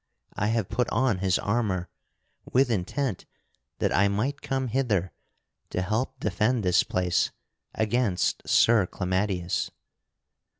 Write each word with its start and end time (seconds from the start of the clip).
I 0.33 0.47
have 0.47 0.67
put 0.67 0.89
on 0.89 1.19
his 1.19 1.37
armor 1.37 1.87
with 2.51 2.71
intent 2.71 3.27
that 3.77 3.93
I 3.93 4.07
might 4.07 4.41
come 4.41 4.69
hither 4.69 5.11
to 5.69 5.83
help 5.83 6.19
defend 6.19 6.63
this 6.63 6.81
place 6.81 7.29
against 7.75 8.41
Sir 8.49 8.87
Clamadius." 8.87 9.69